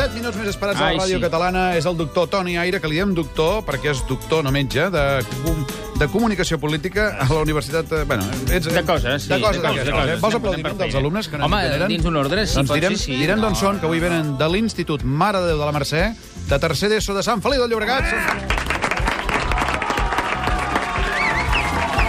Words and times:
7 0.00 0.14
minuts 0.16 0.38
més 0.40 0.48
esperats 0.48 0.80
a 0.80 0.86
Ai, 0.86 0.94
la 0.96 1.02
ràdio 1.04 1.18
sí. 1.18 1.22
catalana 1.26 1.62
és 1.76 1.84
el 1.84 1.96
doctor 1.98 2.28
Toni 2.32 2.54
Aire, 2.56 2.78
que 2.80 2.88
li 2.88 2.96
diem 2.96 3.10
doctor, 3.12 3.58
perquè 3.66 3.90
és 3.92 4.00
doctor, 4.08 4.40
no 4.46 4.52
metge, 4.54 4.86
de, 4.94 5.02
de 6.00 6.08
comunicació 6.08 6.56
política 6.62 7.10
a 7.20 7.26
la 7.28 7.42
Universitat... 7.44 7.92
eh, 7.92 8.06
Bueno, 8.08 8.24
ets, 8.48 8.70
De 8.72 8.82
coses, 8.88 9.26
sí, 9.26 9.28
De 9.28 9.40
coses, 9.42 9.60
de 9.60 9.68
coses, 9.68 9.84
de 9.84 9.90
eh? 9.90 9.98
coses. 9.98 10.22
Vols 10.24 10.38
Anem 10.38 10.40
aplaudir 10.40 10.78
dels 10.80 10.98
alumnes 11.02 11.28
que 11.28 11.36
Home, 11.36 11.60
que 11.76 11.90
dins 11.92 12.08
un 12.08 12.16
ordre, 12.16 12.46
sí, 12.48 12.56
doncs 12.62 12.72
direm, 12.72 12.96
ser, 12.96 13.04
sí. 13.12 13.20
direm 13.20 13.44
d'on 13.44 13.52
No. 13.52 13.60
són, 13.60 13.76
que 13.82 13.90
avui 13.90 14.00
venen 14.00 14.38
de 14.40 14.48
l'Institut 14.48 15.04
Mare 15.04 15.44
de 15.44 15.52
Déu 15.52 15.60
de 15.60 15.68
la 15.68 15.76
Mercè, 15.76 16.04
de 16.48 16.58
tercer 16.64 16.88
d'ESO 16.94 17.20
de 17.20 17.26
Sant 17.26 17.44
Feliu 17.44 17.60
del 17.66 17.76
Llobregat. 17.76 18.69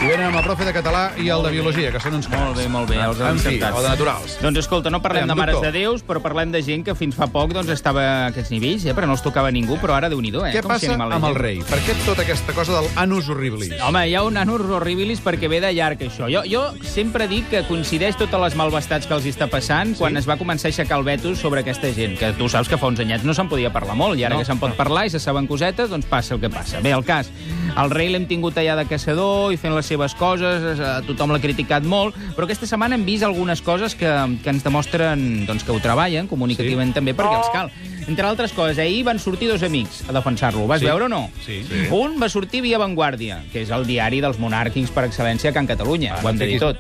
I 0.02 0.08
venen 0.10 0.32
amb 0.32 0.38
el 0.40 0.44
profe 0.48 0.66
de 0.66 0.72
català 0.74 1.02
i 1.22 1.28
el 1.30 1.44
de 1.46 1.52
biologia, 1.54 1.92
que 1.94 2.00
són 2.02 2.16
uns 2.18 2.26
Molt 2.32 2.56
bé, 2.58 2.64
molt 2.74 2.90
bé, 2.90 2.96
els 3.06 3.20
En 3.22 3.38
fi, 3.38 3.60
o 3.62 3.82
de 3.84 3.90
naturals. 3.92 4.34
Doncs 4.42 4.58
escolta, 4.64 4.90
no 4.90 4.98
parlem 5.04 5.28
de 5.30 5.36
mares 5.38 5.54
doctor. 5.60 5.70
de 5.72 5.78
déus, 5.78 6.02
però 6.08 6.18
parlem 6.24 6.50
de 6.56 6.62
gent 6.66 6.82
que 6.88 6.96
fins 6.98 7.14
fa 7.14 7.28
poc 7.30 7.52
doncs, 7.54 7.70
estava 7.70 8.02
a 8.02 8.16
aquests 8.32 8.50
nivells, 8.50 8.88
eh? 8.90 8.96
però 8.98 9.06
no 9.06 9.14
els 9.14 9.22
tocava 9.22 9.52
ningú, 9.54 9.78
però 9.78 9.94
ara 10.00 10.10
déu-n'hi-do, 10.10 10.42
eh? 10.48 10.56
Què 10.56 10.64
Com 10.66 10.74
passa 10.74 10.88
anima 10.90 11.06
la 11.12 11.20
amb 11.20 11.28
el 11.30 11.36
rei? 11.38 11.60
Per 11.70 11.78
què 11.86 11.94
tota 12.06 12.24
aquesta 12.26 12.56
cosa 12.58 12.80
del 12.80 12.90
anus 13.04 13.30
horribilis? 13.30 13.76
Home, 13.86 14.02
hi 14.10 14.16
ha 14.18 14.24
un 14.26 14.42
anus 14.42 14.64
horribilis 14.74 15.22
perquè 15.22 15.48
ve 15.52 15.60
de 15.62 15.70
llarg, 15.78 16.02
això. 16.08 16.32
Jo, 16.34 16.42
jo 16.50 16.64
sempre 16.82 17.28
dic 17.30 17.52
que 17.54 17.62
coincideix 17.70 18.18
totes 18.18 18.42
les 18.48 18.58
malvestats 18.58 19.06
que 19.06 19.14
els 19.20 19.30
està 19.30 19.52
passant 19.54 19.94
quan 20.02 20.18
es 20.18 20.26
va 20.26 20.40
començar 20.42 20.72
a 20.72 20.74
aixecar 20.74 20.98
el 20.98 21.06
veto 21.06 21.36
sobre 21.36 21.62
aquesta 21.62 21.94
gent, 21.94 22.18
que 22.18 22.34
tu 22.42 22.50
saps 22.50 22.74
que 22.74 22.82
fa 22.82 22.90
uns 22.90 23.00
anyets 23.06 23.24
no 23.28 23.38
se'n 23.38 23.48
podia 23.54 23.70
parlar 23.70 23.94
molt, 24.02 24.18
i 24.18 24.26
ara 24.26 24.34
No. 24.34 24.42
que 24.42 24.50
se'n 24.50 24.58
pot 24.58 24.74
parlar 24.74 25.06
i 25.06 25.14
se 25.14 25.20
saben 25.22 25.46
cosetes, 25.46 25.92
doncs 25.94 26.10
passa 26.10 26.34
el 26.34 26.42
que 26.42 26.50
passa. 26.50 26.82
Bé, 26.82 26.90
el 26.90 27.06
cas, 27.06 27.30
el 27.78 27.90
rei 27.94 28.10
l'hem 28.10 28.26
tingut 28.26 28.58
allà 28.58 28.76
de 28.82 28.88
caçador 28.90 29.54
i 29.54 29.58
fent 29.62 29.76
les 29.78 29.91
seves 29.92 30.16
coses, 30.18 30.80
eh, 30.80 30.92
tothom 31.08 31.34
l'ha 31.36 31.42
criticat 31.44 31.86
molt, 31.88 32.18
però 32.38 32.48
aquesta 32.48 32.70
setmana 32.70 32.98
hem 32.98 33.06
vist 33.08 33.28
algunes 33.28 33.62
coses 33.66 33.96
que, 33.98 34.12
que 34.44 34.54
ens 34.54 34.66
demostren 34.66 35.46
doncs, 35.50 35.66
que 35.68 35.76
ho 35.76 35.82
treballen 35.84 36.30
comunicativament 36.32 36.96
també 36.96 37.16
perquè 37.18 37.38
els 37.42 37.52
cal. 37.56 37.74
Entre 38.12 38.28
altres 38.28 38.52
coses, 38.52 38.78
ahir 38.78 39.06
van 39.08 39.20
sortir 39.24 39.48
dos 39.48 39.64
amics 39.64 40.04
a 40.10 40.12
defensar-lo. 40.12 40.68
Vas 40.68 40.82
Sí. 40.82 40.86
veure 40.86 41.06
o 41.06 41.10
no? 41.10 41.30
Sí. 41.46 41.62
Un 41.92 42.18
va 42.22 42.28
sortir 42.28 42.62
via 42.62 42.78
Vanguardia, 42.78 43.44
que 43.54 43.62
és 43.64 43.70
el 43.72 43.86
diari 43.88 44.20
dels 44.20 44.38
monàrquics 44.38 44.92
per 44.92 45.06
excel·lència 45.08 45.50
a 45.50 45.54
Can 45.54 45.68
Catalunya. 45.68 46.16
Ah, 46.18 46.20
Ho 46.26 46.30
hem 46.30 46.38
de 46.38 46.46
dir 46.46 46.60
tot. 46.60 46.78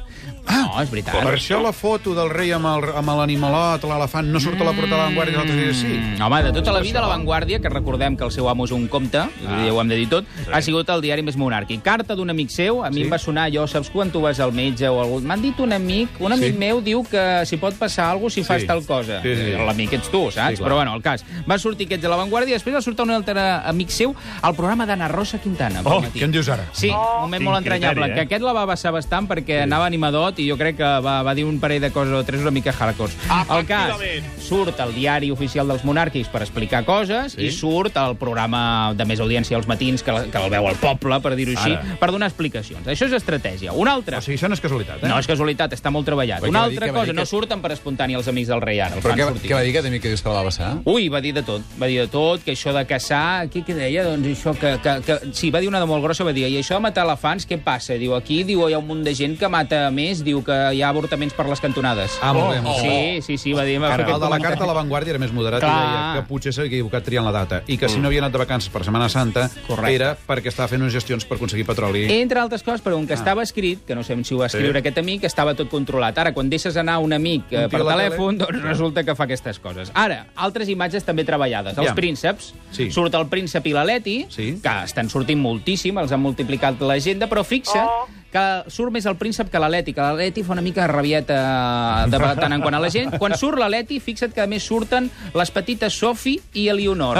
No, 0.51 0.81
és 0.81 0.89
veritat. 0.89 1.13
Per 1.21 1.35
això 1.37 1.61
la 1.61 1.71
foto 1.71 2.13
del 2.17 2.29
rei 2.29 2.51
amb 2.51 2.65
l'animalot, 2.65 3.83
l'elefant, 3.83 4.27
no 4.27 4.39
surt 4.41 4.59
a 4.59 4.65
la 4.65 4.73
portada 4.73 4.95
de 4.95 4.97
la 4.97 5.05
Vanguardia 5.09 5.33
i 5.33 5.37
els 5.37 5.43
altres 5.43 5.59
dies 5.63 5.77
sí. 5.77 5.87
Mm, 6.17 6.21
Home, 6.25 6.39
de 6.43 6.51
tota 6.51 6.71
la 6.73 6.79
vida, 6.81 7.01
la 7.01 7.07
Vanguardia, 7.07 7.59
que 7.61 7.69
recordem 7.69 8.17
que 8.17 8.23
el 8.25 8.31
seu 8.31 8.49
amo 8.49 8.65
és 8.65 8.71
un 8.75 8.87
comte, 8.87 9.19
ah, 9.21 9.67
ho 9.71 9.79
hem 9.81 9.87
de 9.87 9.95
dir 9.95 10.07
tot, 10.09 10.25
sí. 10.25 10.49
ha 10.51 10.61
sigut 10.61 10.89
el 10.89 11.01
diari 11.01 11.21
més 11.23 11.37
monàrquic. 11.37 11.81
Carta 11.85 12.15
d'un 12.15 12.29
amic 12.33 12.49
seu, 12.49 12.83
a 12.83 12.89
mi 12.89 12.95
Sí. 12.97 13.01
em 13.03 13.11
va 13.13 13.19
sonar 13.19 13.47
allò, 13.49 13.67
saps 13.67 13.89
quan 13.89 14.11
tu 14.11 14.21
vas 14.21 14.39
al 14.39 14.51
metge 14.51 14.87
o 14.89 14.99
algú... 15.01 15.21
M'han 15.21 15.41
dit 15.41 15.59
un 15.59 15.73
amic, 15.73 16.09
un 16.19 16.33
amic 16.33 16.51
Sí. 16.53 16.57
meu 16.57 16.81
diu 16.81 17.03
que 17.03 17.45
si 17.45 17.57
pot 17.57 17.73
passar 17.75 18.09
alguna 18.09 18.21
cosa 18.25 18.33
si 18.35 18.43
fas 18.43 18.61
Sí. 18.61 18.67
tal 18.67 18.83
cosa. 18.85 19.21
Sí, 19.21 19.35
sí. 19.35 19.51
L'amic 19.51 19.93
ets 19.93 20.09
tu, 20.11 20.29
saps? 20.31 20.51
Sí, 20.51 20.57
clar. 20.57 20.69
Però 20.69 20.75
bueno, 20.75 20.95
el 20.95 21.01
cas. 21.01 21.20
Va 21.49 21.57
sortir 21.59 21.85
aquests 21.87 22.03
de 22.03 22.09
la 22.09 22.15
Vanguardia, 22.19 22.55
després 22.55 22.75
va 22.75 22.81
sortir 22.81 23.03
un 23.05 23.11
altre 23.11 23.39
amic 23.65 23.89
seu 23.89 24.15
al 24.41 24.55
programa 24.55 24.85
d'Anna 24.85 25.07
Rosa 25.07 25.39
Quintana. 25.39 25.81
Oh, 25.83 26.01
matí. 26.01 26.19
què 26.19 26.25
en 26.25 26.31
dius 26.31 26.49
ara? 26.49 26.65
Sí, 26.73 26.89
un 26.89 27.21
moment 27.25 27.43
molt 27.43 27.57
entranyable, 27.61 28.01
criteri, 28.05 28.11
eh? 28.11 28.15
que 28.15 28.21
aquest 28.35 28.43
la 28.45 28.53
va 28.53 28.65
baixar 28.65 28.91
bastant 28.93 29.27
perquè 29.29 29.61
anava 29.63 29.85
animadot 29.85 30.39
i 30.39 30.47
jo 30.49 30.57
crec 30.57 30.77
que 30.77 30.91
va, 31.05 31.21
va 31.23 31.33
dir 31.35 31.45
un 31.45 31.59
parell 31.59 31.81
de 31.81 31.91
coses 31.91 32.13
o 32.13 32.23
tres 32.23 32.41
una 32.41 32.51
mica 32.51 32.71
hardcore. 32.71 33.11
El 33.51 33.65
cas, 33.65 33.95
surt 34.39 34.79
el 34.79 34.93
diari 34.95 35.31
oficial 35.31 35.67
dels 35.67 35.83
monàrquics 35.87 36.29
per 36.31 36.41
explicar 36.43 36.83
coses 36.85 37.33
Sí. 37.33 37.45
i 37.47 37.51
surt 37.51 37.95
el 37.97 38.15
programa 38.17 38.93
de 38.95 39.05
més 39.05 39.19
audiència 39.19 39.55
als 39.57 39.67
matins 39.67 40.03
que, 40.03 40.11
la- 40.11 40.25
que 40.25 40.37
el 40.37 40.49
veu 40.49 40.67
el 40.67 40.75
poble, 40.75 41.19
per 41.21 41.35
dir-ho 41.35 41.57
així, 41.57 41.75
per 41.99 42.11
donar 42.11 42.27
explicacions. 42.27 42.85
Això 42.87 43.05
és 43.07 43.13
estratègia. 43.13 43.71
Una 43.73 43.93
altra... 43.93 44.17
O 44.17 44.21
sigui, 44.21 44.37
això 44.37 44.47
no 44.49 44.55
és 44.55 44.61
casualitat, 44.61 45.03
eh? 45.03 45.07
No 45.07 45.17
és 45.19 45.27
casualitat, 45.27 45.73
està 45.73 45.91
molt 45.91 46.05
treballat. 46.05 46.41
Però 46.41 46.49
Una 46.49 46.67
dir, 46.67 46.77
altra 46.77 46.91
va 46.91 46.99
cosa, 46.99 47.05
dir, 47.11 47.15
no 47.15 47.21
que- 47.21 47.27
surten 47.31 47.61
per 47.61 47.71
espontani 47.73 48.15
els 48.15 48.27
amics 48.27 48.47
del 48.49 48.61
rei 48.61 48.79
ara. 48.79 48.95
Però 49.01 49.15
què, 49.15 49.27
sortir. 49.27 49.49
què 49.51 49.55
va 49.55 49.61
dir 49.61 49.73
que 49.73 49.81
també 49.81 49.99
que 49.99 50.09
dius 50.09 50.21
que 50.21 50.29
la 50.29 50.35
va 50.41 50.43
passar? 50.49 50.71
Ui, 50.85 51.00
va 51.09 51.21
dir 51.21 51.33
de 51.33 51.41
tot, 51.43 51.61
va 51.81 51.87
dir 51.87 51.99
de 52.01 52.07
tot, 52.11 52.43
que 52.43 52.51
això 52.53 52.73
de 52.75 52.83
caçar, 52.85 53.47
què, 53.51 53.63
què 53.65 53.73
deia? 53.77 54.03
Doncs 54.05 54.27
això, 54.27 54.53
que, 54.57 54.75
que, 54.83 54.95
que... 55.07 55.17
Sí, 55.37 55.49
va 55.51 55.59
dir 55.63 55.69
una 55.71 55.79
de 55.79 55.87
molt 55.89 56.03
grossa, 56.03 56.23
va 56.27 56.33
dir, 56.33 56.47
i 56.47 56.57
això 56.59 56.75
de 56.77 56.83
matar 56.85 57.05
elefants, 57.07 57.47
què 57.47 57.57
passa? 57.63 57.95
Diu, 58.01 58.13
aquí 58.17 58.41
diu, 58.47 58.67
hi 58.69 58.73
ha 58.73 58.79
un 58.81 58.87
munt 58.87 59.03
de 59.05 59.13
gent 59.17 59.37
que 59.39 59.49
mata 59.51 59.83
més, 59.91 60.23
diu 60.25 60.43
que 60.45 60.57
hi 60.75 60.81
ha 60.81 60.89
avortaments 60.91 61.33
per 61.37 61.47
les 61.49 61.61
cantonades. 61.63 62.17
Ah, 62.21 62.33
molt 62.33 62.53
bé, 62.53 62.61
bé. 62.61 63.21
Sí, 63.21 63.21
sí, 63.27 63.37
sí, 63.37 63.53
va 63.57 63.63
dir... 63.65 63.79
Va 63.81 63.93
fer 63.95 64.05
El 64.11 64.19
de 64.21 64.29
la 64.29 64.39
carta 64.43 64.65
a 64.65 64.67
la 64.67 64.73
Vanguardia 64.77 65.15
era 65.15 65.19
més 65.21 65.31
moderat 65.33 65.63
Clar. 65.63 65.71
i 65.71 65.87
deia 65.87 66.01
que 66.19 66.27
potser 66.27 66.51
s'havia 66.53 66.69
equivocat 66.73 67.05
triant 67.07 67.25
la 67.25 67.31
data 67.31 67.61
i 67.71 67.77
que 67.79 67.87
si 67.89 67.99
no 68.01 68.09
havia 68.11 68.19
anat 68.25 68.33
de 68.35 68.41
vacances 68.43 68.69
per 68.73 68.83
Setmana 68.83 69.07
Santa 69.09 69.47
Correcte. 69.67 69.93
era 69.95 70.09
perquè 70.27 70.51
estava 70.51 70.67
fent 70.67 70.81
unes 70.83 70.93
gestions 70.93 71.23
per 71.25 71.37
aconseguir 71.39 71.65
petroli. 71.65 72.03
Entre 72.19 72.39
altres 72.41 72.61
coses, 72.67 72.83
però 72.83 72.97
un 72.99 73.07
que 73.07 73.15
estava 73.15 73.41
escrit, 73.45 73.85
que 73.87 73.95
no 73.95 74.03
sabem 74.03 74.25
si 74.27 74.35
ho 74.35 74.41
va 74.41 74.49
escriure 74.51 74.81
aquest 74.83 74.99
amic, 74.99 75.23
estava 75.23 75.53
tot 75.55 75.69
controlat. 75.71 76.17
Ara, 76.19 76.33
quan 76.35 76.49
deixes 76.51 76.75
anar 76.77 76.97
un 76.99 77.13
amic 77.15 77.47
eh, 77.53 77.63
Un 77.65 77.71
per 77.71 77.79
telèfon, 77.87 78.37
tele. 78.41 78.51
doncs 78.59 78.67
resulta 78.67 79.05
que 79.07 79.15
fa 79.15 79.23
aquestes 79.29 79.59
coses. 79.63 79.91
Ara, 79.95 80.25
altres 80.35 80.67
imatges 80.67 80.90
també 81.05 81.23
treballades. 81.23 81.77
Els 81.77 81.87
Ja. 81.87 81.95
prínceps. 81.95 82.53
Sí. 82.71 82.91
Surt 82.91 83.13
el 83.15 83.27
príncep 83.27 83.65
i 83.67 83.73
l'Aleti, 83.73 84.25
Sí. 84.29 84.59
que 84.61 84.83
estan 84.83 85.09
sortint 85.09 85.39
moltíssim, 85.39 85.97
els 85.97 86.11
han 86.11 86.19
multiplicat 86.21 86.79
l'agenda, 86.81 87.27
però 87.29 87.43
fixa 87.43 87.87
que 88.31 88.63
surt 88.71 88.93
més 88.95 89.05
el 89.05 89.17
príncep 89.19 89.49
que 89.51 89.59
l'Aleti, 89.59 89.93
que 89.93 90.01
l'Aleti 90.01 90.43
fa 90.43 90.53
una 90.53 90.61
mica 90.63 90.85
rabieta 90.87 92.05
de 92.07 92.17
tant 92.39 92.53
en 92.55 92.61
quant 92.63 92.75
a 92.77 92.79
la 92.79 92.89
gent. 92.89 93.11
Quan 93.19 93.35
surt 93.37 93.59
l'Aleti, 93.59 93.99
fixa't 93.99 94.31
que 94.33 94.41
a 94.41 94.47
més 94.47 94.63
surten 94.63 95.09
les 95.35 95.51
petites 95.51 95.93
Sophie 95.93 96.39
i 96.53 96.67
Elionor, 96.71 97.19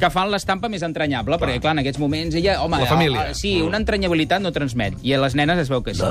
que 0.00 0.10
fan 0.10 0.30
l'estampa 0.32 0.70
més 0.72 0.82
entranyable, 0.86 1.36
perquè 1.40 1.60
clar, 1.60 1.74
en 1.76 1.82
aquests 1.84 2.00
moments 2.00 2.34
ella, 2.40 2.58
home, 2.64 2.78
La 2.80 2.86
família. 2.86 3.26
eh, 3.30 3.34
sí, 3.34 3.60
una 3.60 3.76
entranyabilitat 3.76 4.40
no 4.40 4.52
transmet, 4.52 4.96
i 5.02 5.12
a 5.12 5.20
les 5.20 5.34
nenes 5.36 5.58
es 5.58 5.68
veu 5.68 5.82
que 5.84 5.94
sí. 5.94 6.02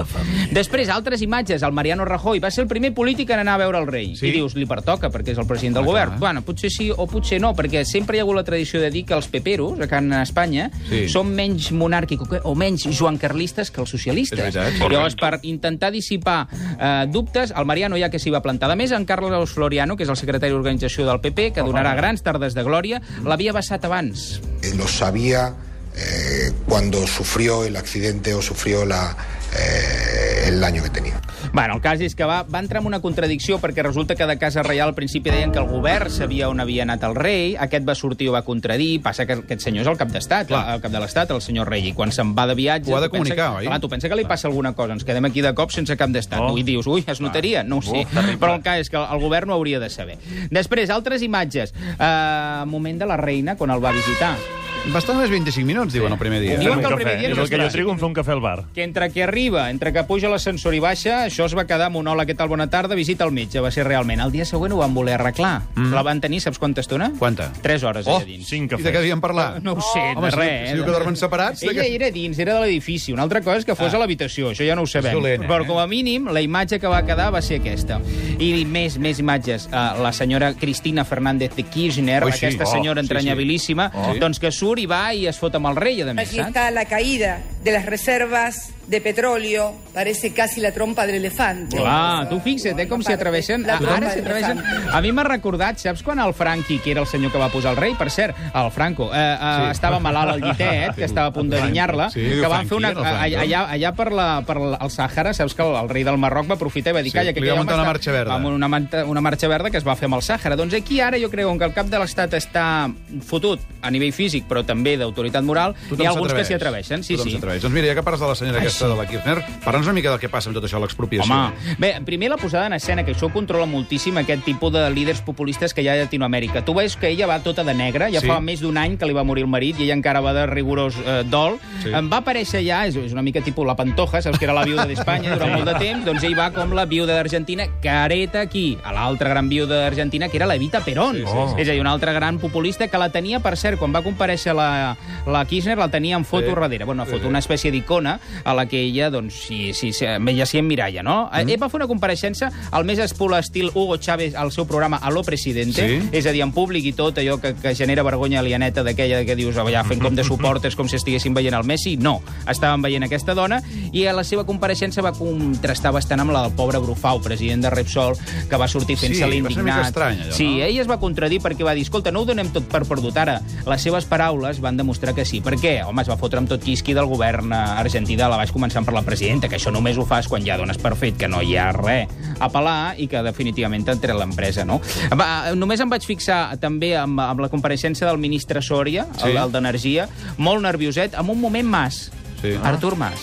Després, 0.54 0.90
altres 0.90 1.22
imatges, 1.26 1.64
el 1.64 1.72
Mariano 1.74 2.06
Rajoy 2.06 2.40
va 2.40 2.52
ser 2.52 2.64
el 2.64 2.70
primer 2.70 2.94
polític 2.94 3.30
en 3.32 3.40
anar 3.40 3.56
a 3.58 3.64
veure 3.66 3.80
el 3.82 3.88
rei. 3.88 4.16
Sí? 4.16 4.28
I 4.30 4.32
dius, 4.38 4.54
li 4.56 4.66
pertoca, 4.70 5.10
perquè 5.10 5.34
és 5.34 5.42
el 5.42 5.48
president 5.48 5.76
del 5.80 5.84
Ah, 5.84 5.88
govern. 5.88 6.10
clar. 6.12 6.20
Bueno, 6.20 6.42
potser 6.46 6.70
sí 6.70 6.92
o 6.96 7.08
potser 7.08 7.42
no, 7.42 7.56
perquè 7.56 7.84
sempre 7.84 8.18
hi 8.18 8.20
ha 8.20 8.24
hagut 8.24 8.36
la 8.36 8.44
tradició 8.44 8.80
de 8.82 8.92
dir 8.92 9.06
que 9.06 9.14
els 9.18 9.28
peperos, 9.28 9.80
a 9.80 9.88
Can 9.88 10.12
Espanya, 10.22 10.70
Sí. 10.88 11.08
són 11.10 11.34
menys 11.34 11.72
monàrquics 11.72 12.42
o 12.44 12.54
menys 12.56 12.86
joancarlistes 12.96 13.72
que 13.72 13.82
els 13.82 13.90
socialistes. 13.90 14.19
És 14.24 14.34
veritat. 14.35 14.80
Llavors, 14.80 15.16
per 15.19 15.40
intentar 15.47 15.91
dissipar 15.96 16.40
eh, 16.52 17.06
dubtes, 17.12 17.53
el 17.56 17.68
Mariano 17.69 18.00
ja 18.02 18.12
que 18.12 18.19
s'hi 18.22 18.34
va 18.34 18.44
plantar. 18.46 18.72
A 18.72 18.78
més, 18.80 18.94
en 18.96 19.06
Carlos 19.09 19.53
Floriano, 19.56 19.97
que 19.97 20.06
és 20.07 20.12
el 20.12 20.19
secretari 20.19 20.53
d'organització 20.53 21.07
del 21.07 21.22
PP, 21.24 21.52
que 21.56 21.66
donarà 21.66 21.96
grans 21.97 22.24
tardes 22.25 22.57
de 22.57 22.66
glòria, 22.68 23.02
l'havia 23.25 23.56
basat 23.56 23.85
abans. 23.85 24.40
Lo 24.78 24.88
sabía 24.88 25.50
eh, 25.96 26.52
cuando 26.66 27.06
sufrió 27.07 27.63
el 27.66 27.75
accidente 27.75 28.34
o 28.34 28.41
sufrió 28.41 28.85
la, 28.85 29.16
eh, 29.57 30.46
el 30.47 30.59
daño 30.59 30.84
que 30.84 30.90
tenía. 30.90 31.19
Bueno, 31.54 31.76
el 31.76 31.82
cas 31.82 32.02
és 32.02 32.16
que 32.16 32.28
va, 32.28 32.42
va 32.44 32.60
entrar 32.60 32.82
en 32.82 32.88
una 32.90 33.00
contradicció 33.04 33.60
perquè 33.60 33.84
resulta 33.86 34.16
que 34.16 34.28
de 34.28 34.38
Casa 34.42 34.64
Reial 34.64 34.90
al 34.90 34.96
principi 34.96 35.32
deien 35.32 35.52
que 35.52 35.60
el 35.60 35.68
govern 35.70 36.12
sabia 36.12 36.50
on 36.50 36.60
havia 36.60 36.84
anat 36.84 37.04
el 37.08 37.16
rei, 37.16 37.56
aquest 37.60 37.88
va 37.88 37.96
sortir 37.96 38.28
i 38.28 38.30
ho 38.32 38.36
va 38.36 38.44
contradir, 38.48 39.02
passa 39.04 39.26
que 39.30 39.40
aquest 39.42 39.66
senyor 39.68 39.86
és 39.86 39.92
el 39.92 40.00
cap 40.00 40.12
d'estat, 40.14 40.52
el 40.52 40.82
cap 40.84 40.92
de 40.92 41.02
l'estat, 41.02 41.32
el 41.36 41.42
senyor 41.46 41.70
rei, 41.70 41.90
i 41.90 41.94
quan 41.98 42.14
se'n 42.16 42.34
va 42.38 42.48
de 42.50 42.56
viatge... 42.60 42.92
Ho 42.92 42.98
ha 42.98 43.04
de 43.04 43.10
pensa 43.10 43.18
comunicar, 43.24 43.50
que, 43.52 43.64
oi? 43.64 43.70
Clar, 43.70 43.80
tu 43.84 43.90
pensa 43.92 44.10
que 44.12 44.20
li 44.20 44.28
passa 44.30 44.48
alguna 44.50 44.74
cosa, 44.78 44.96
ens 44.98 45.06
quedem 45.08 45.30
aquí 45.30 45.44
de 45.46 45.54
cop 45.58 45.72
sense 45.76 45.98
cap 46.00 46.10
d'estat, 46.14 46.40
Oh. 46.40 46.54
oh. 46.54 46.58
i 46.60 46.64
dius, 46.64 46.88
ui, 46.88 47.04
es 47.08 47.20
notaria? 47.22 47.64
No 47.64 47.80
ho 47.80 47.86
sé, 47.86 48.06
però 48.40 48.56
el 48.56 48.64
cas 48.66 48.86
és 48.86 48.90
que 48.92 49.00
el 49.00 49.20
govern 49.22 49.52
ho 49.52 49.58
hauria 49.58 49.80
de 49.82 49.90
saber. 49.90 50.18
Després, 50.52 50.90
altres 50.94 51.26
imatges. 51.26 51.74
Uh, 51.98 52.66
moment 52.70 53.00
de 53.00 53.10
la 53.10 53.18
reina, 53.20 53.58
quan 53.60 53.76
el 53.76 53.84
va 53.84 53.92
visitar. 53.96 54.59
Bastant 54.88 55.20
més 55.20 55.30
25 55.30 55.68
minuts, 55.68 55.94
diuen 55.94 56.10
el 56.16 56.18
primer 56.18 56.40
dia. 56.42 56.56
Diuen 56.58 56.80
Un 56.80 56.82
que 56.82 56.88
el 56.90 56.96
primer 56.98 57.20
dia 57.20 57.30
És 57.30 57.36
no 57.38 57.44
el 57.44 57.50
que 57.52 57.60
jo 57.62 57.68
trigo 57.70 57.92
en 57.94 58.00
fer 58.00 58.08
un 58.08 58.14
cafè 58.16 58.32
al 58.34 58.40
bar. 58.42 58.64
que 58.74 58.82
entre 58.82 59.12
que 59.12 59.22
arriba, 59.22 59.70
entre 59.70 59.92
que 59.94 60.02
puja 60.04 60.30
l'ascensor 60.30 60.74
i 60.74 60.80
baixa, 60.80 61.26
això 61.28 61.46
es 61.46 61.54
va 61.56 61.66
quedar 61.68 61.92
monòleg, 61.92 62.26
què 62.32 62.36
tal, 62.36 62.48
bona 62.50 62.66
tarda, 62.72 62.96
visita 62.96 63.24
al 63.24 63.32
metge, 63.32 63.60
va 63.62 63.70
ser 63.70 63.84
realment. 63.86 64.20
El 64.24 64.32
dia 64.32 64.46
següent 64.46 64.74
ho 64.74 64.78
van 64.78 64.94
voler 64.96 65.14
arreglar. 65.20 65.62
Mm. 65.76 65.94
La 65.94 66.02
van 66.02 66.20
tenir, 66.22 66.40
saps 66.42 66.58
quanta 66.58 66.82
estona? 66.82 67.12
Quanta? 67.20 67.52
Tres 67.62 67.84
hores 67.84 68.08
Oh, 68.08 68.18
allà 68.18 68.26
dins. 68.26 68.48
Cinc 68.48 68.72
I 68.72 68.76
de 68.78 68.82
què 68.82 68.86
cafès. 68.88 68.98
havien 68.98 69.22
parlat? 69.22 69.62
No 69.62 69.74
ho 69.74 69.82
sé, 69.82 70.00
Home, 70.16 70.26
de 70.26 70.32
si- 70.32 70.38
res. 70.40 70.70
si 70.70 70.76
diu 70.76 70.86
que 70.86 70.92
dormen 70.92 71.16
separats, 71.16 71.60
de 71.60 71.68
Ella 71.68 71.84
què- 71.84 71.94
era 71.96 72.10
dins, 72.10 72.40
era 72.40 72.54
de 72.56 72.62
l'edifici. 72.62 73.14
Una 73.14 73.22
altra 73.24 73.42
cosa 73.42 73.58
és 73.58 73.66
que 73.66 73.76
fos 73.76 73.94
Ah. 73.94 73.98
a 73.98 74.00
l'habitació, 74.00 74.50
això 74.52 74.66
ja 74.66 74.76
no 74.76 74.84
ho 74.84 74.88
sabem. 74.88 75.14
dolent, 75.14 75.44
eh? 75.44 75.48
Però 75.48 75.68
com 75.68 75.78
a 75.78 75.86
mínim, 75.86 76.26
la 76.32 76.42
imatge 76.42 76.80
que 76.80 76.88
va 76.88 77.06
quedar 77.06 77.32
va 77.32 77.42
ser 77.44 77.60
aquesta. 77.60 78.00
I 78.40 78.66
més, 78.66 78.98
més 78.98 79.20
imatges. 79.20 79.68
Uh, 79.68 80.02
la 80.02 80.12
senyora 80.14 80.54
Cristina 80.56 81.06
Fernández 81.06 81.54
de 81.56 81.64
Kirchner, 81.64 82.24
Oi, 82.24 82.32
sí. 82.32 82.46
aquesta 82.46 82.64
Oh, 82.64 82.72
senyora 82.72 83.02
sí, 83.02 83.08
sí. 83.08 83.12
entranyabilíssima, 83.14 83.92
Oh. 83.94 84.16
doncs 84.20 84.40
que 84.40 84.52
surt 84.52 84.69
i 84.77 84.86
va 84.86 85.13
i 85.16 85.25
es 85.25 85.39
fot 85.39 85.56
amb 85.56 85.66
el 85.68 85.75
rei, 85.75 86.01
a 86.01 86.13
més, 86.13 86.27
Aquí 86.27 86.38
saps? 86.38 86.50
está 86.50 86.69
la 86.69 86.86
caída 86.86 87.39
de 87.63 87.71
las 87.71 87.86
reservas 87.86 88.69
de 88.89 89.01
petróleo, 89.01 89.75
parece 89.94 90.33
casi 90.33 90.62
la 90.62 90.71
trompa 90.71 91.06
del 91.06 91.16
elefante. 91.18 91.77
Clar, 91.77 92.27
tu 92.27 92.39
fixa't, 92.39 92.80
eh, 92.80 92.88
com 92.88 93.04
s'hi 93.04 93.13
atreveixen. 93.13 93.62
La 93.68 93.77
trompa 93.77 93.98
Ara 93.98 94.12
s'hi 94.13 94.19
atreveixen. 94.19 94.57
elefante. 94.57 94.89
A 94.98 95.01
mi 95.01 95.12
m'ha 95.12 95.24
recordat, 95.24 95.77
saps 95.77 96.01
quan 96.01 96.18
el 96.19 96.33
Franqui, 96.33 96.80
que 96.80 96.92
era 96.92 97.01
el 97.01 97.06
senyor 97.07 97.31
que 97.31 97.38
va 97.38 97.50
posar 97.50 97.71
el 97.71 97.77
rei, 97.77 97.94
per 97.94 98.10
cert, 98.10 98.36
el 98.56 98.71
Franco, 98.71 99.12
eh, 99.13 99.18
eh, 99.19 99.38
Sí. 99.66 99.71
estava 99.71 100.00
malalt 100.00 100.31
al 100.31 100.42
llitet, 100.42 100.95
que 100.95 101.04
estava 101.06 101.27
a 101.27 101.31
punt 101.33 101.51
de 101.51 101.62
dinyar-la, 101.62 102.10
Sí. 102.10 102.19
que 102.42 102.48
van 102.48 102.68
fer 102.68 102.77
una... 102.77 102.89
era 102.89 103.00
el 103.00 103.06
Franco. 103.06 103.38
Allà, 103.44 103.69
allà 103.69 103.94
per, 103.95 104.12
la, 104.12 104.42
per 104.48 104.57
el 104.57 104.89
Sàhara, 104.89 105.33
saps 105.36 105.54
que 105.54 105.62
el, 105.62 105.75
el 105.83 105.89
rei 105.89 106.04
del 106.04 106.18
Marroc 106.18 106.50
va 106.50 106.56
aprofitar 106.56 106.89
i 106.89 106.95
va 106.95 107.04
dir, 107.04 107.12
Sí, 107.12 107.18
calla, 107.19 107.30
li 107.30 107.33
que 107.36 107.42
va 107.42 107.45
aquell 107.45 107.57
muntar 107.60 107.75
home 107.75 107.83
una 107.83 107.92
marxa 107.94 108.12
verda. 108.12 108.33
Amb 108.33 108.45
una, 108.48 108.68
manta- 108.68 109.06
una 109.06 109.22
marxa 109.22 109.48
verda 109.48 109.69
que 109.69 109.77
es 109.77 109.86
va 109.88 109.95
fer 109.95 110.06
amb 110.06 110.15
el 110.15 110.22
Sàhara. 110.22 110.56
Doncs 110.56 110.74
aquí 110.74 111.00
ara 111.00 111.19
jo 111.19 111.30
crec 111.30 111.45
que 111.45 111.65
el 111.65 111.74
cap 111.74 111.86
de 111.86 112.00
l'Estat 112.00 112.33
està 112.33 112.92
fotut 113.22 113.60
a 113.83 113.92
nivell 113.92 114.13
físic, 114.13 114.48
però 114.48 114.59
però 114.60 114.66
també 114.68 114.98
d'autoritat 115.00 115.44
moral. 115.44 115.76
Tothom 115.88 116.04
Hi 116.04 116.08
ha 116.08 116.14
alguns 116.14 116.34
que 116.36 116.46
s'hi 116.46 116.54
atreveixen. 116.58 117.04
Sí, 117.04 117.16
Tothom 117.16 117.32
sí. 117.32 117.40
Doncs 117.40 117.74
mira, 117.74 117.88
ja 117.88 117.96
que 117.96 118.04
parles 118.04 118.22
de 118.22 118.28
la 118.28 118.36
senyora 118.36 118.60
Ai, 118.60 118.66
aquesta 118.68 118.86
sí. 118.86 118.92
de 118.92 118.98
la 118.98 119.08
Kirchner, 119.08 119.38
parla'ns 119.64 119.88
una 119.88 119.94
mica 119.96 120.12
del 120.12 120.20
que 120.20 120.30
passa 120.30 120.50
amb 120.50 120.58
tot 120.58 120.66
això, 120.68 120.80
l'expropiació. 120.82 121.34
Home, 121.34 121.76
bé, 121.80 121.94
primer 122.06 122.30
la 122.30 122.38
posada 122.38 122.68
en 122.68 122.74
escena, 122.74 123.06
que 123.06 123.16
això 123.16 123.32
controla 123.32 123.66
moltíssim 123.70 124.18
aquest 124.20 124.44
tipus 124.46 124.74
de 124.74 124.84
líders 124.92 125.22
populistes 125.22 125.74
que 125.74 125.82
hi 125.82 125.88
ha 125.90 125.94
a 125.94 126.04
Llatinoamèrica. 126.04 126.64
Tu 126.66 126.74
veus 126.76 126.96
que 127.00 127.10
ella 127.10 127.28
va 127.28 127.40
tota 127.46 127.64
de 127.64 127.74
negre, 127.74 128.12
ja 128.12 128.20
Sí. 128.20 128.28
fa 128.28 128.40
més 128.42 128.60
d'un 128.62 128.78
any 128.78 128.98
que 128.98 129.06
li 129.06 129.14
va 129.14 129.24
morir 129.24 129.44
el 129.44 129.50
marit 129.50 129.80
i 129.80 129.84
ella 129.84 129.94
encara 129.96 130.20
va 130.22 130.34
de 130.34 130.46
rigorós 130.46 130.96
eh, 131.06 131.24
dol. 131.26 131.60
Sí. 131.84 131.90
Em 131.94 132.10
va 132.12 132.18
aparèixer 132.20 132.64
ja, 132.66 132.86
és, 132.88 132.96
és 132.96 133.14
una 133.14 133.22
mica 133.22 133.42
tipus 133.42 133.66
la 133.66 133.76
Pantoja, 133.76 134.22
saps 134.22 134.38
que 134.38 134.46
era 134.46 134.54
la 134.54 134.66
viuda 134.66 134.86
d'Espanya 134.86 135.34
durant 135.36 135.54
molt 135.54 135.66
de 135.66 135.76
temps, 135.80 136.06
doncs 136.06 136.24
ell 136.24 136.38
va 136.38 136.52
com 136.52 136.74
la 136.76 136.86
viuda 136.86 137.14
d'Argentina, 137.16 137.66
hereta 137.84 138.42
aquí, 138.42 138.78
a 138.84 138.92
l'altra 138.94 139.30
gran 139.30 139.50
viuda 139.50 139.80
d'Argentina, 139.84 140.28
que 140.30 140.38
era 140.38 140.46
la 140.46 140.56
Evita 140.56 140.82
Perón. 140.82 141.16
Sí, 141.16 141.24
sí, 141.26 141.32
sí. 141.56 141.62
És 141.62 141.70
a 141.70 141.72
dir, 141.72 141.82
una 141.82 141.92
altra 141.92 142.12
gran 142.14 142.40
populista 142.40 142.88
que 142.88 142.98
la 142.98 143.10
tenia, 143.10 143.40
per 143.40 143.56
cert, 143.58 143.80
quan 143.80 143.94
va 143.94 144.02
comparèixer 144.04 144.49
la, 144.54 144.98
la 145.28 145.46
Kirchner, 145.46 145.78
la 145.78 145.90
tenia 145.90 146.16
en 146.16 146.25
foto 146.25 146.48
Sí. 146.48 146.56
darrere. 146.56 146.86
Bueno, 146.86 147.04
una 147.04 147.06
Sí, 147.06 147.12
foto, 147.12 147.24
sí. 147.24 147.30
una 147.30 147.40
espècie 147.40 147.72
d'icona 147.72 148.19
a 148.44 148.54
la 148.54 148.66
que 148.68 148.80
ella, 148.81 149.10
doncs, 149.10 149.34
sí, 149.34 149.74
sí, 149.74 149.94
sí, 149.94 150.06
ella 150.06 150.46
s'hi 150.46 150.57
emmiralla, 150.60 151.04
no? 151.04 151.30
Mm. 151.31 151.50
Ell 151.50 151.62
va 151.63 151.69
fer 151.69 151.78
una 151.81 151.88
compareixença 151.88 152.51
al 152.72 152.86
més 152.86 153.00
espul 153.00 153.34
estil 153.38 153.72
Hugo 153.74 153.98
Chávez 153.98 154.36
al 154.36 154.51
seu 154.51 154.66
programa 154.68 154.98
A 154.98 155.10
lo 155.12 155.24
Presidente, 155.24 155.88
Sí. 156.01 156.10
és 156.12 156.25
a 156.25 156.31
dir, 156.31 156.42
en 156.42 156.51
públic 156.51 156.86
i 156.86 156.94
tot 156.94 157.18
allò 157.18 157.40
que, 157.40 157.54
que 157.56 157.75
genera 157.75 158.04
vergonya 158.04 158.40
alieneta 158.40 158.84
d'aquella 158.84 159.24
que 159.25 159.36
dius, 159.36 159.56
allà 159.57 159.84
fent 159.86 160.01
com 160.01 160.16
de 160.16 160.24
suportes 160.24 160.75
com 160.75 160.88
si 160.88 160.96
estiguessin 160.96 161.34
veient 161.34 161.54
el 161.56 161.63
Messi. 161.63 161.98
No, 161.98 162.22
estaven 162.48 162.81
veient 162.81 163.04
aquesta 163.04 163.34
dona 163.34 163.62
i 163.92 164.06
a 164.06 164.13
la 164.13 164.24
seva 164.24 164.46
compareixença 164.46 165.01
va 165.01 165.12
contrastar 165.13 165.92
bastant 165.94 166.19
amb 166.22 166.31
la 166.31 166.44
del 166.44 166.54
pobre 166.54 166.80
Brufau, 166.80 167.22
president 167.22 167.62
de 167.63 167.69
Repsol, 167.69 168.16
que 168.50 168.57
va 168.57 168.68
sortir 168.68 168.98
Sí, 168.98 169.06
fent-se 169.07 169.24
va 169.25 169.30
ser 169.31 169.42
una 169.42 169.50
l'indignat. 169.50 169.66
mica 169.66 169.88
estrany, 169.88 170.19
allò, 170.22 170.31
sí, 170.34 170.48
no? 170.57 170.63
ell 170.66 170.80
es 170.80 170.90
va 170.90 171.00
contradir 171.00 171.40
perquè 171.42 171.63
va 171.66 171.74
dir, 171.74 171.84
escolta, 171.84 172.12
no 172.12 172.22
ho 172.22 172.25
donem 172.25 172.50
tot 172.51 172.63
per 172.68 172.86
perdut 172.86 173.16
ara. 173.18 173.42
Les 173.66 173.81
seves 173.81 174.06
paraules 174.06 174.38
van 174.62 174.77
demostrar 174.80 175.13
que 175.15 175.25
sí. 175.25 175.41
Per 175.41 175.56
què? 175.59 175.83
Home, 175.86 176.01
es 176.01 176.09
va 176.09 176.15
fotre 176.18 176.39
amb 176.39 176.50
tot 176.50 176.63
quisqui 176.63 176.94
del 176.97 177.06
govern 177.12 177.51
eh, 177.51 177.59
argentí 177.83 178.15
de 178.15 178.27
la 178.30 178.38
baix 178.39 178.51
començant 178.56 178.86
per 178.88 178.94
la 178.95 179.03
presidenta, 179.03 179.50
que 179.51 179.57
això 179.59 179.71
només 179.71 179.97
ho 180.00 180.06
fas 180.07 180.27
quan 180.31 180.45
ja 180.45 180.57
dones 180.57 180.77
per 180.81 180.95
fet 180.95 181.18
que 181.19 181.27
no 181.27 181.41
hi 181.44 181.57
ha 181.57 181.71
res 181.75 182.07
a 182.39 182.50
pelar 182.50 182.95
i 182.97 183.07
que 183.12 183.21
definitivament 183.25 183.86
t'ha 183.86 183.95
tret 184.00 184.15
l'empresa, 184.15 184.65
no? 184.65 184.80
Va, 185.13 185.51
només 185.56 185.80
em 185.83 185.89
vaig 185.91 186.06
fixar 186.07 186.57
també 186.59 186.95
amb, 186.97 187.19
amb 187.19 187.39
la 187.44 187.50
compareixença 187.51 188.06
del 188.07 188.18
ministre 188.18 188.62
Soria, 188.62 189.06
Sí. 189.19 189.30
el, 189.30 189.38
el 189.38 189.51
d'Energia, 189.51 190.07
molt 190.38 190.62
nervioset, 190.63 191.15
amb 191.19 191.30
un 191.36 191.39
moment 191.41 191.68
Mas. 191.68 192.09
Sí. 192.41 192.56
Artur 192.63 192.95
Mas. 192.95 193.19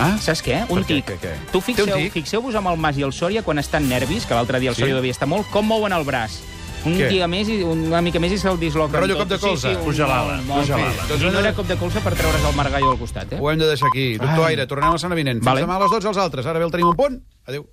Ah? 0.00 0.14
Saps 0.22 0.40
què? 0.42 0.62
Un 0.72 0.84
tic. 0.88 1.04
Què, 1.04 1.18
què? 1.20 1.32
Tu 1.52 1.58
Té 1.58 1.58
un 1.58 1.62
fixeu, 1.66 1.96
tic? 1.98 2.12
fixeu-vos 2.14 2.54
amb 2.56 2.70
el 2.70 2.78
Mas 2.80 2.96
i 2.96 3.02
el 3.04 3.12
Sòria 3.12 3.42
quan 3.42 3.58
estan 3.60 3.88
nervis, 3.90 4.24
que 4.24 4.34
l'altre 4.34 4.60
dia 4.62 4.70
el 4.70 4.76
Sí? 4.76 4.82
Sòria 4.86 4.94
devia 4.96 5.12
estar 5.12 5.28
molt, 5.28 5.50
com 5.52 5.66
mouen 5.66 5.92
el 5.92 6.04
braç. 6.08 6.38
Un 6.84 6.96
Què? 6.98 7.08
dia 7.12 7.28
més, 7.30 7.48
i 7.48 7.60
una 7.62 8.00
mica 8.02 8.18
més 8.18 8.32
i 8.32 8.38
se'l 8.38 8.58
disloquen. 8.58 9.00
Rotllo 9.00 9.16
cop 9.20 9.28
de 9.28 9.38
colze. 9.38 9.68
Sí, 9.68 9.74
sí, 9.74 9.78
un, 9.78 9.84
Puja 9.86 10.06
l'ala, 10.10 10.36
molt, 10.38 10.46
molt 10.48 10.60
puja 10.66 10.76
bé. 10.76 10.82
l'ala. 10.88 11.06
Doncs 11.08 11.22
no 11.32 11.38
era 11.38 11.52
cop 11.54 11.66
de 11.68 11.76
colze 11.78 12.00
per 12.00 12.14
treure's 12.18 12.44
el 12.50 12.56
margallo 12.56 12.90
al 12.90 12.98
costat, 12.98 13.32
eh? 13.32 13.38
Ho 13.40 13.50
hem 13.52 13.58
de 13.58 13.68
deixar 13.70 13.88
aquí. 13.92 14.16
Doctor 14.18 14.46
Ai. 14.46 14.54
Aire, 14.56 14.66
tornem 14.66 14.90
la 14.90 14.98
setmana 14.98 15.14
vinent. 15.20 15.38
Fins 15.38 15.46
Vale. 15.46 15.62
demà 15.66 15.76
a 15.76 15.84
les 15.84 15.90
12 15.90 16.08
als 16.08 16.18
altres. 16.18 16.46
Ara 16.46 16.58
bé 16.58 16.64
el 16.66 16.70
tenim 16.74 16.88
un 16.88 16.96
punt. 16.96 17.22
Adéu. 17.46 17.68